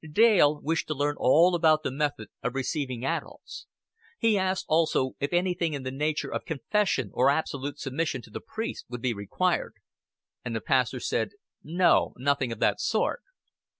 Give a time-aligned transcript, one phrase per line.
[0.11, 3.67] Dale wished to learn all about the method of receiving adults;
[4.17, 8.41] he asked also if anything in the nature of confession or absolute submission to the
[8.41, 9.75] priest would be required.
[10.43, 11.33] And the pastor said,
[11.63, 13.21] "No, nothing of the sort."